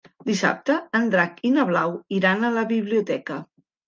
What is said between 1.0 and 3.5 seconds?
Drac i na Blau iran a la biblioteca.